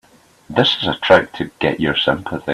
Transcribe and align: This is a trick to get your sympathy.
This 0.49 0.77
is 0.81 0.87
a 0.87 0.95
trick 0.97 1.31
to 1.33 1.51
get 1.59 1.79
your 1.79 1.95
sympathy. 1.95 2.49